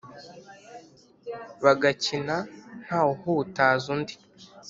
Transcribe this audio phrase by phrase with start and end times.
[1.63, 2.35] bagakina
[2.83, 4.15] ntawuhutaza undi